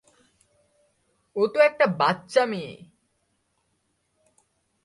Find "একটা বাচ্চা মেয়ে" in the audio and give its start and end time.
1.59-2.73